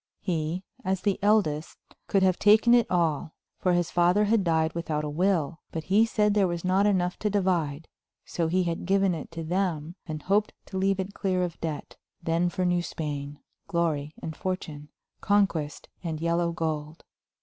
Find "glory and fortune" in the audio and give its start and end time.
13.67-14.89